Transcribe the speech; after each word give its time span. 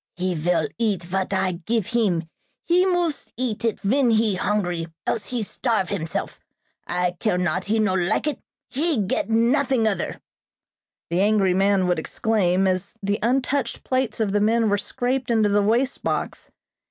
"He 0.15 0.33
vill 0.33 0.67
eat 0.79 1.03
vat 1.03 1.31
I 1.31 1.51
gif 1.51 1.85
heem. 1.89 2.27
He 2.63 2.87
moose 2.87 3.31
eat 3.37 3.63
it 3.63 3.81
ven 3.81 4.09
he 4.09 4.35
hoongry, 4.35 4.91
else 5.05 5.27
he 5.27 5.43
starve 5.43 5.89
himsel'. 5.89 6.31
I 6.87 7.17
care 7.19 7.37
not 7.37 7.65
he 7.65 7.77
no 7.77 7.93
like 7.93 8.25
it, 8.25 8.39
he 8.67 8.97
get 8.97 9.29
nothing 9.29 9.87
other!" 9.87 10.19
the 11.11 11.21
angry 11.21 11.53
man 11.53 11.85
would 11.85 11.99
exclaim, 11.99 12.65
as 12.65 12.95
the 13.03 13.19
untouched 13.21 13.83
plates 13.83 14.19
of 14.19 14.31
the 14.31 14.41
men 14.41 14.69
were 14.69 14.77
scraped 14.79 15.29
into 15.29 15.49
the 15.49 15.61
waste 15.61 16.03
box. 16.03 16.49